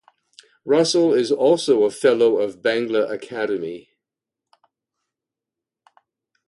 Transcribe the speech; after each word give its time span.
Russell 0.65 1.13
is 1.13 1.31
also 1.31 1.83
a 1.83 1.91
Fellow 1.91 2.37
of 2.39 2.59
Bangla 2.63 3.07
Academy. 3.13 3.89